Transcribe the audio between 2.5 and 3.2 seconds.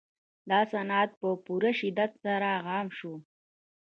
عام شو